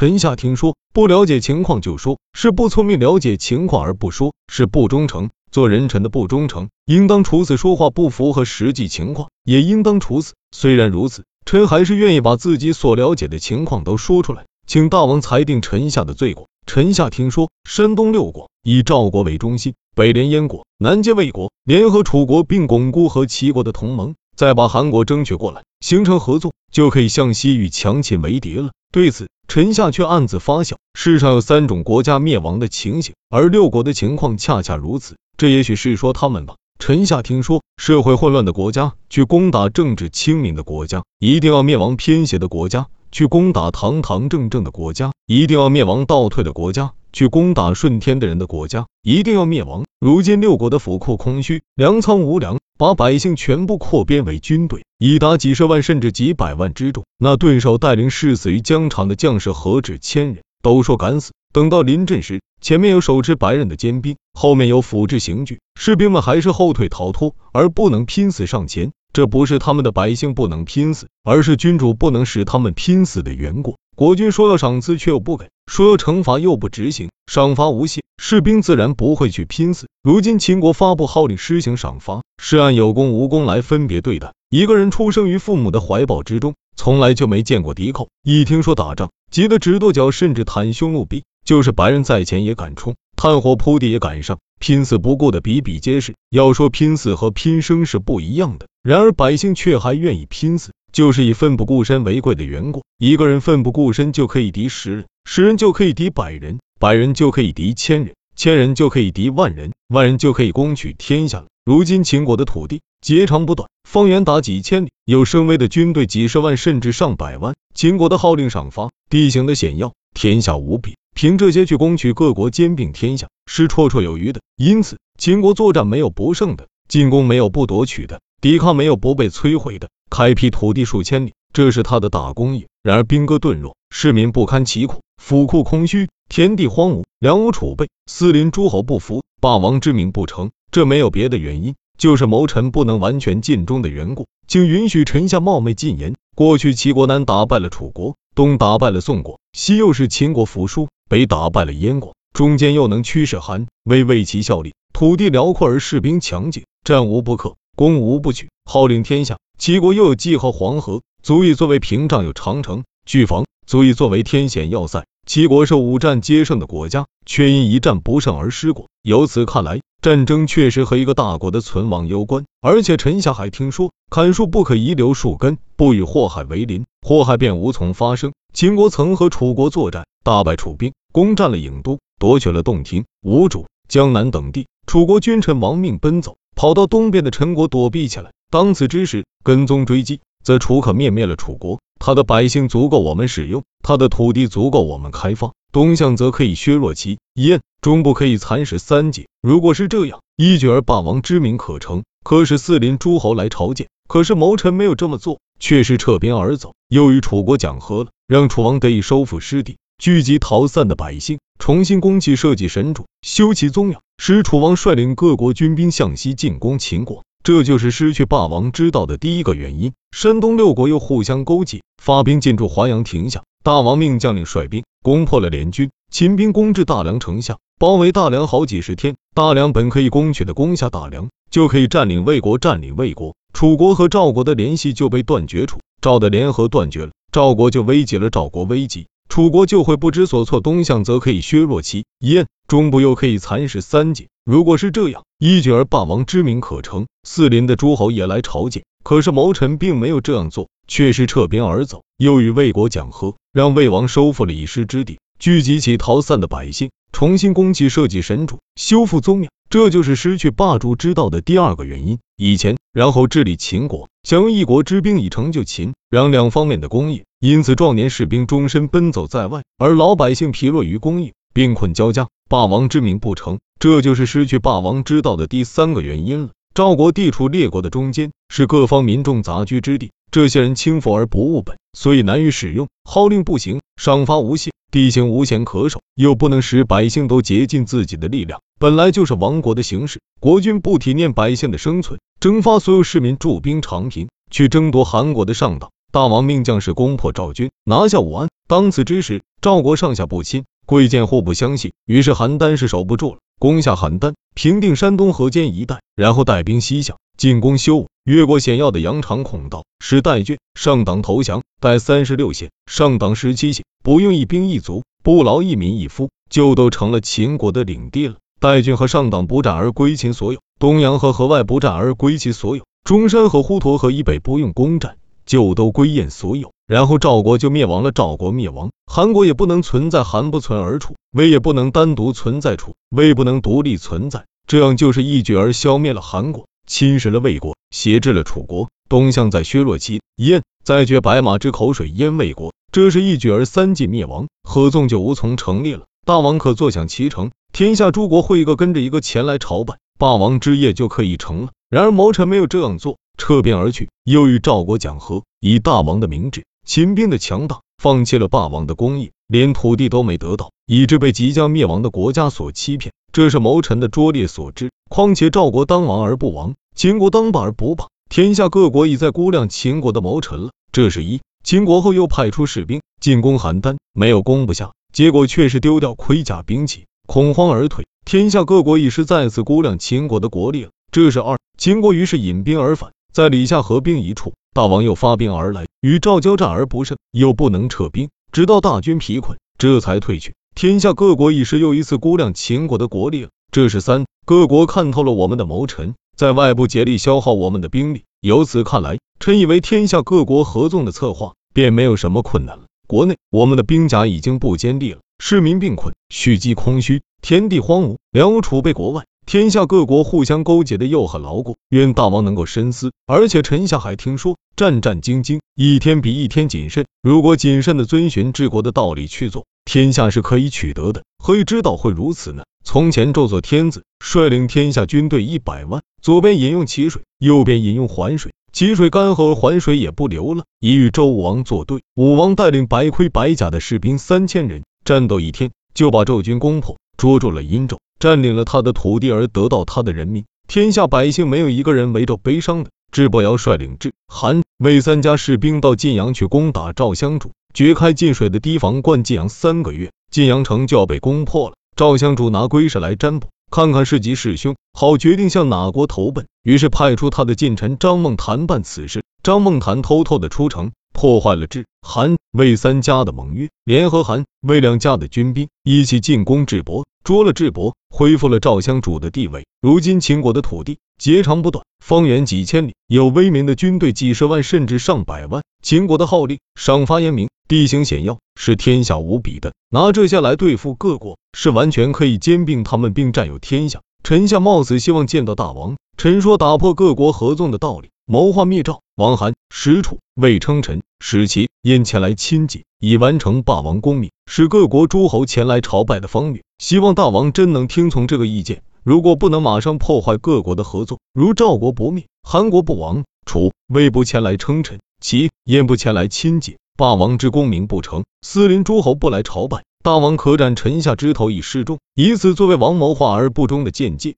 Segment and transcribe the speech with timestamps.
[0.00, 5.28] 臣下听说，不了解情况就说是不聪明；了解情况而不说是不忠诚。
[5.52, 10.32] 做人臣的不忠诚，应当处死；说话不符合实际情况，也应当处死。
[10.56, 16.48] 虽然如此，臣还是愿意把自己所了解的情况都说出来，请大王裁定臣下的罪过。
[16.64, 28.70] 臣下听说，山东六国以赵国为中心，北连燕国，南接魏国，联合楚国，并巩固和齐国的同盟，再把韩国争取过来，形成合作，就可以向西与强秦为敌了。
[28.92, 30.76] 对此，臣下却暗自发笑。
[30.94, 35.16] 世上有三种国家灭亡的情形，而六国的情况恰恰如此。
[35.36, 36.54] 这也许是说他们吧。
[36.78, 49.84] 臣下听说，社会混乱的国家去攻打政治清明的国家，一定要灭亡；偏邪的国家去攻打堂堂正正的国家，一定要灭亡；倒退的国家去攻打顺天的人的国家，一定要灭亡。
[50.00, 57.04] 如今六国的府库空虚，粮仓无粮，把百姓全部扩编为军队，已达几十万甚至几百万之众。
[57.18, 60.38] 那顿首带领誓死于疆场的将士何止千人？
[60.62, 61.32] 都说敢死。
[61.52, 68.92] 等到临阵时，前面有手持白刃的尖兵，后面有斧制刑具，士兵们还是后退逃脱，而不能拼死上前。
[69.12, 73.76] 这不是他们的百姓不能拼死，而是君主不能使他们拼死的缘故。
[73.96, 79.88] 国君说要赏赐，却又不给；说要惩罚，又不执行，赏罚无限，士兵自然不会去拼死。
[80.02, 84.32] 如今秦国发布号令施行赏罚，是按有功无功来分别对待。
[84.48, 91.24] 一个人出生于父母的怀抱之中，从来就没见过敌寇，一听说打仗，急得直跺脚，甚至袒胸露臂。
[91.44, 96.14] 就是白人在前也敢冲，炭火铺地也敢上，拼死不顾的比比皆是。
[96.30, 102.82] 要说拼死和拼生是不一样的，然而百姓却还愿意拼死，就是以奋不顾身为贵的缘故。
[102.98, 111.46] 一个人奋不顾身就可以敌十人，十人就可以敌百人，百人就可以敌千人，千人就可以敌万人，万人就可以攻取天下了。
[111.64, 117.54] 如今秦国的土地截长不短，方圆达几千里，有声威的军队几十万甚至上百万。
[117.74, 120.96] 秦国的号令赏罚，地形的险要，天下无比。
[121.14, 124.40] 凭这些去攻取各国，兼并天下，是绰绰有余的。
[124.56, 129.88] 因此，秦国作战没有不胜的，进攻没有不夺取的，抵抗没有不被摧毁的。
[130.08, 132.66] 开辟土地数千里，这是他的大功业。
[132.82, 140.50] 然而兵戈顿弱，市民不堪其苦，府库空虚，田地荒芜，粮无储备，四邻诸侯不服，霸王之名不成。
[140.70, 144.26] 这没有别的原因，就是谋臣不能完全尽忠的缘故。
[144.48, 150.88] 请允许臣下冒昧进言：过去齐国南打败了楚国，东打败了宋国，西又是秦国服输。
[151.08, 159.38] 北打败了燕国，中间又能驱使韩魏为其效力，土地辽阔而士兵强劲，战无不克，攻无不取，号令天下。
[159.56, 165.06] 齐国又有济河黄河，足以作为屏障；有长城、巨防，足以作为天险要塞。
[165.26, 168.88] 齐国是五战皆胜的国家，却因一战不胜而失国。
[169.02, 172.44] 由此看来，战争确实和一个大国的存亡攸关。
[172.60, 178.34] 而且臣下还听说，砍树不可遗留树根，不与祸害为邻，祸害便无从发生。
[178.52, 180.92] 秦国曾和楚国作战，大败楚兵。
[181.12, 184.66] 攻占了郢都，夺取了洞庭、吴主、江南等地。
[184.86, 188.32] 楚国君臣亡命奔走，跑到东边的陈国躲避起来。
[188.50, 191.80] 当此之时，跟踪追击，则楚可灭灭了楚国。
[191.98, 195.52] 他的百姓足够我们使用，他的土地足够我们开发。
[195.72, 199.26] 东向则可以削弱其燕，中部可以蚕食三界。
[199.40, 203.88] 如果是这样，一举而霸王之名可成，可使四邻诸侯来朝见。
[204.06, 209.78] 可是谋臣没有这么做，却是撤兵而走，又与楚国讲和了，让楚王得以收复失地。
[209.96, 217.24] 聚集逃散的百姓，重新攻其社稷神主，修其宗庙，使楚王率领各国军兵向西进攻秦国。
[217.42, 219.94] 这就是失去霸王之道的第一个原因。
[220.14, 223.42] 山东六国又互相勾结，发兵进驻华阳亭下。
[223.64, 229.16] 大王命将领率兵攻破了联军，秦兵攻至大梁城下，包围大梁好几十天。
[229.34, 239.06] 大梁本可以攻取的，攻下大梁就可以占领魏国，占领魏国，楚国和赵国的联系就被断绝，楚赵的联合断绝了，赵国就危及了，赵国危急。
[239.30, 244.28] 楚国就会不知所措，东向则可以削弱其燕，中部又可以蚕食三界。
[244.44, 248.84] 如果是这样，一举而霸王之名可成，四邻的诸侯也来朝见。
[249.02, 259.50] 可是谋臣并没有这样做，却是撤兵而走，又与魏国讲和，让魏王收复了已失之地，聚集起逃散的百姓，重新攻击社稷神主，修复宗庙。
[259.68, 262.20] 这就是失去霸主之道的第二个原因。
[262.36, 273.60] 以前，然后治理秦国，想用一国之兵以成就秦让两方面的功业，因此壮年士兵终身奔走在外，而老百姓疲弱于功业，病困交加，霸王之名不成。
[273.78, 276.48] 这就是失去霸王之道的第三个原因了。
[276.74, 284.72] 赵国地处列国的中间，是各方民众杂居之地，这些人轻浮而不务本，所以难于使用，号令不行，赏罚无限。
[284.90, 290.20] 地形无险可守，又不能使百姓都竭尽自己的力量，本来就是亡国的形式。
[290.40, 295.92] 国君不体念百姓的生存，征发所有市民驻兵长平，去争夺韩国的上党。
[296.10, 318.34] 大王命将士攻破赵军，拿下武安，当此之时，赵国上下不亲，贵贱互不相信，于是邯郸是守不住了，攻下邯郸，平定山东河间一带，然后带兵西向，进攻修武，越过险要的羊肠孔道，使代郡上党投降，带三十六县，上党十七县，不用一兵一卒，不劳一民一夫，就都成了秦国的领地了。
[318.58, 326.72] 代郡和上党不战而归秦所有，东阳和河外不战而归其所有，中山和滹沱河以北不用攻战，就都归燕所有。
[326.90, 338.88] 然后赵国就灭亡了，赵国灭亡，韩国也不能存在，韩不存而楚，魏也不能单独存在，楚魏不能独立存在，这样就是一举而消灭了韩国，侵蚀了魏国，挟制了楚国。
[339.08, 346.06] 东向在削弱其燕，再绝白马之口水燕魏国，这是一举而三晋灭亡，合纵就无从成立了。
[346.26, 351.68] 大王可坐享其成，天下诸国会一个跟着一个前来朝拜，霸王之业就可以成了。
[351.88, 356.64] 然而谋臣没有这样做，撤兵而去，又与赵国讲和，以大王的明志。
[356.92, 364.90] 秦兵的强大，放弃了霸王的功业，连土地都没得到，以致被即将灭亡的国家所欺骗，这是谋臣的拙劣所致。
[365.08, 370.70] 况且赵国当王而不亡，秦国当霸而不霸，天下各国已在估量秦国的谋臣了。
[370.90, 371.40] 这是一。
[371.62, 378.04] 秦国后又派出士兵进攻邯郸，没有攻不下，结果却是丢掉盔甲兵器，恐慌而退。
[378.24, 380.90] 天下各国已是再次估量秦国的国力了。
[381.12, 381.56] 这是二。
[381.78, 384.54] 秦国于是引兵而返，在李下合兵一处。
[384.72, 390.54] 大王又发兵而来，与赵交战而不胜，又不能撤兵，直到大军疲困，这才退去。
[390.76, 393.48] 天下各国已是又一次估量秦国的国力了。
[393.72, 398.22] 这是三，各国看透了我们的谋臣，在外部竭力消耗我们的兵力。
[398.40, 402.84] 由此看来，臣以为天下各国合纵的策划便没有什么困难了。
[403.08, 409.24] 国内我们的兵甲已经不坚利了，市民病困，蓄积空虚，天地荒芜，粮物储备国外。
[409.50, 413.10] 天下各国互相勾结的又很牢固，愿大王能够深思。
[413.26, 417.04] 而且臣下还听说，战战兢兢，一天比一天谨慎。
[417.20, 421.24] 如果谨慎的遵循治国的道理去做，天下是可以取得的。
[421.36, 422.62] 何以知道会如此呢？
[422.84, 432.02] 从前纣做天子，率领天下军队一百万，左边引用齐水，右边引用环水，齐水干涸，环水也不流了，已与周武王作对。
[432.14, 437.96] 武王带领白盔白甲的士兵三千人，战斗一天，就把纣军攻破，捉住了殷纣。
[438.20, 442.90] 占领了他的土地而得到他的人民，天下百姓没有一个人围着悲伤的。
[443.10, 451.76] 智伯瑶率领智、韩、魏三家士兵到晋阳去攻打赵襄主，掘开晋水的堤防，灌晋阳三个月，晋阳城就要被攻破了。
[451.96, 456.46] 赵襄主拿龟石来占卜，看看是吉是凶，好决定向哪国投奔。
[456.62, 459.24] 于是派出他的近臣张孟谈办此事。
[459.42, 460.92] 张孟谈偷偷的出城。
[461.12, 469.66] 破坏了智、韩、魏三家的盟约，联合韩、魏两家的军兵一起进攻智伯，捉了智伯，恢复了赵襄主的地位。
[469.82, 475.62] 如今秦国的土地截长不短，方圆几千里，有威名的军队几十万甚至上百万。
[475.82, 479.72] 秦国的号令赏罚严明，地形险要，是天下无比的。
[479.90, 484.00] 拿这些来对付各国，是完全可以兼并他们并占有天下。
[484.22, 485.96] 臣下冒死希望见到大王。
[486.16, 488.10] 臣说打破各国合纵的道理。
[488.26, 496.62] 谋划灭赵，王韩、石楚、魏称臣，使其燕前来亲近，以完成霸王功名，使各国诸侯前来朝拜的方略。
[496.78, 498.82] 希望大王真能听从这个意见。
[499.02, 514.28] 如果不能马上破坏各国的合作，如赵国不灭，韩国不亡，楚、魏不前来称臣，齐、燕不前来亲近，霸王之功名不成，司邻诸侯不来朝拜，大王可斩臣下之头以示众，以此作为王谋划而不忠的见解。